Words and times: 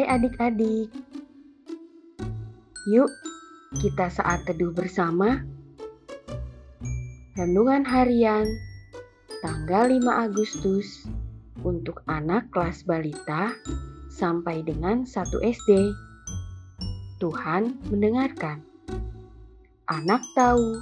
adik-adik. 0.00 0.88
Yuk, 2.88 3.12
kita 3.84 4.08
saat 4.08 4.40
teduh 4.48 4.72
bersama. 4.72 5.44
Renungan 7.36 7.84
harian 7.84 8.48
tanggal 9.44 9.92
5 9.92 10.08
Agustus 10.08 11.04
untuk 11.60 12.00
anak 12.08 12.48
kelas 12.48 12.80
balita 12.88 13.52
sampai 14.08 14.64
dengan 14.64 15.04
1 15.04 15.12
SD. 15.44 15.92
Tuhan 17.20 17.76
mendengarkan. 17.92 18.64
Anak 19.92 20.24
tahu 20.32 20.80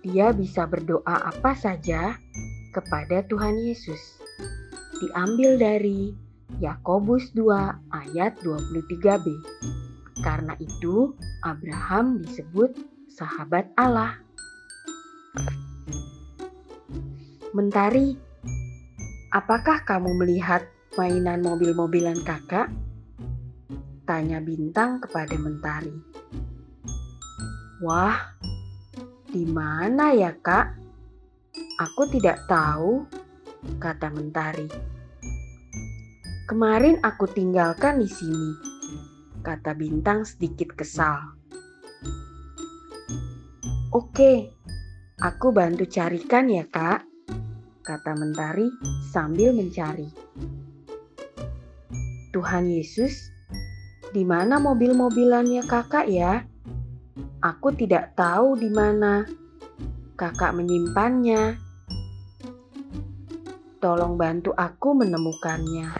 dia 0.00 0.32
bisa 0.32 0.64
berdoa 0.64 1.28
apa 1.28 1.52
saja 1.54 2.16
kepada 2.74 3.22
Tuhan 3.26 3.56
Yesus. 3.62 4.18
Diambil 5.02 5.60
dari 5.60 6.25
Yakobus 6.56 7.36
2 7.36 7.52
ayat 7.92 8.40
23b. 8.40 9.26
Karena 10.24 10.56
itu 10.56 11.12
Abraham 11.44 12.24
disebut 12.24 12.72
sahabat 13.12 13.68
Allah. 13.76 14.16
Mentari, 17.52 18.16
apakah 19.36 19.84
kamu 19.84 20.16
melihat 20.16 20.64
mainan 20.96 21.44
mobil-mobilan 21.44 22.24
kakak? 22.24 22.72
Tanya 24.08 24.40
Bintang 24.40 25.04
kepada 25.04 25.36
Mentari. 25.36 25.92
Wah, 27.84 28.32
di 29.28 29.44
mana 29.44 30.16
ya 30.16 30.32
kak? 30.40 30.72
Aku 31.76 32.08
tidak 32.08 32.40
tahu, 32.48 33.04
kata 33.76 34.08
Mentari. 34.08 34.95
Kemarin 36.46 37.02
aku 37.02 37.26
tinggalkan 37.26 37.98
di 37.98 38.06
sini, 38.06 38.54
kata 39.42 39.74
Bintang 39.74 40.22
sedikit 40.22 40.78
kesal. 40.78 41.34
Oke, 43.90 44.54
aku 45.18 45.50
bantu 45.50 45.90
carikan 45.90 46.46
ya 46.46 46.62
kak, 46.70 47.02
kata 47.82 48.14
Mentari 48.14 48.70
sambil 49.10 49.58
mencari. 49.58 50.06
Tuhan 52.30 52.70
Yesus, 52.70 53.26
di 54.14 54.22
mana 54.22 54.62
mobil-mobilannya 54.62 55.66
kakak 55.66 56.06
ya? 56.06 56.46
Aku 57.42 57.74
tidak 57.74 58.14
tahu 58.14 58.54
di 58.54 58.70
mana 58.70 59.26
kakak 60.14 60.54
menyimpannya. 60.54 61.58
Tolong 63.82 64.14
bantu 64.14 64.54
aku 64.54 64.94
menemukannya. 64.94 65.90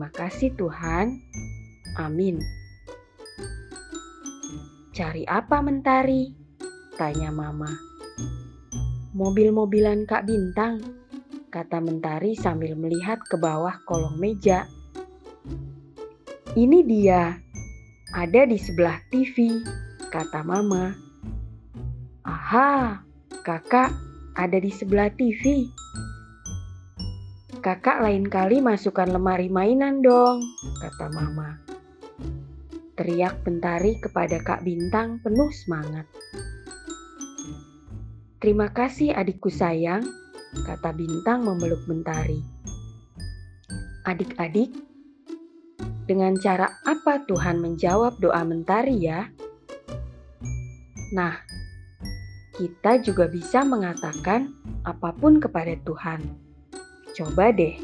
Terima 0.00 0.16
kasih 0.16 0.56
Tuhan. 0.56 1.12
Amin. 2.00 2.40
Cari 4.96 5.28
apa 5.28 5.60
mentari? 5.60 6.32
Tanya 6.96 7.28
mama. 7.28 7.68
Mobil-mobilan 9.12 10.08
Kak 10.08 10.24
Bintang, 10.24 10.80
kata 11.52 11.84
mentari 11.84 12.32
sambil 12.32 12.80
melihat 12.80 13.20
ke 13.28 13.36
bawah 13.36 13.76
kolong 13.84 14.16
meja. 14.16 14.64
Ini 16.56 16.80
dia, 16.88 17.36
ada 18.16 18.48
di 18.48 18.56
sebelah 18.56 19.04
TV, 19.12 19.60
kata 20.08 20.40
mama. 20.40 20.96
Aha, 22.24 23.04
kakak 23.44 23.92
ada 24.32 24.56
di 24.56 24.72
sebelah 24.72 25.12
TV. 25.12 25.68
Kakak 27.60 28.00
lain 28.00 28.24
kali 28.24 28.64
masukkan 28.64 29.04
lemari 29.04 29.52
mainan 29.52 30.00
dong, 30.00 30.40
kata 30.80 31.12
mama. 31.12 31.60
Teriak 32.96 33.44
Bentari 33.44 34.00
kepada 34.00 34.40
Kak 34.40 34.64
Bintang 34.64 35.20
penuh 35.20 35.52
semangat. 35.52 36.08
Terima 38.40 38.72
kasih 38.72 39.12
adikku 39.12 39.52
sayang, 39.52 40.00
kata 40.64 40.96
Bintang 40.96 41.44
memeluk 41.44 41.84
Bentari. 41.84 42.40
Adik-adik, 44.08 44.72
dengan 46.08 46.40
cara 46.40 46.80
apa 46.88 47.28
Tuhan 47.28 47.60
menjawab 47.60 48.16
doa 48.24 48.40
Mentari 48.40 49.04
ya? 49.04 49.28
Nah, 51.12 51.36
kita 52.56 53.04
juga 53.04 53.28
bisa 53.28 53.68
mengatakan 53.68 54.48
apa 54.88 55.12
pun 55.12 55.36
kepada 55.36 55.76
Tuhan 55.84 56.49
Coba 57.20 57.52
deh. 57.52 57.76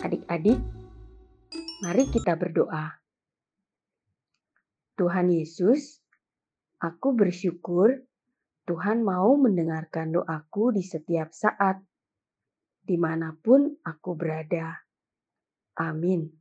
Adik-adik, 0.00 0.56
mari 1.84 2.08
kita 2.08 2.40
berdoa. 2.40 2.96
Tuhan 4.96 5.28
Yesus, 5.28 6.00
aku 6.80 7.12
bersyukur 7.12 8.00
Tuhan 8.64 9.04
mau 9.04 9.36
mendengarkan 9.36 10.16
doaku 10.16 10.72
di 10.72 10.80
setiap 10.80 11.36
saat, 11.36 11.84
di 12.80 12.96
mana 12.96 13.36
pun 13.36 13.76
aku 13.84 14.16
berada. 14.16 14.72
Amin. 15.76 16.39